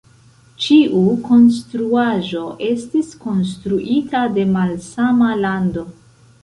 [0.63, 5.91] Ĉiu konstruaĵo estis konstruita de malsama lando.